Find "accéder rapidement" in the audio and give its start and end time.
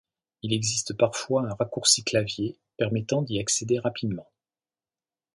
3.39-4.27